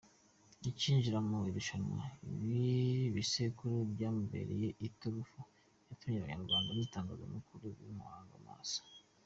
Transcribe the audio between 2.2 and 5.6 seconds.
ibi bisekuru byamubereye iturufu